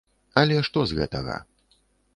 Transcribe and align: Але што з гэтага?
Але 0.41 0.57
што 0.69 0.79
з 0.93 0.97
гэтага? 1.01 1.37